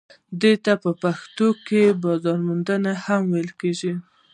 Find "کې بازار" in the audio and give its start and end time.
1.65-2.37